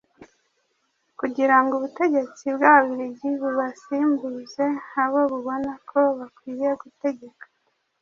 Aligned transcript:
kugirango 1.19 1.71
ubutegetsi 1.75 2.43
bw'Ababiligi 2.55 3.29
bubasimbuze 3.41 4.65
abo 5.03 5.19
bubona 5.31 5.71
ko 5.89 5.99
bakwiye 6.17 6.69
gutegeka, 6.81 7.45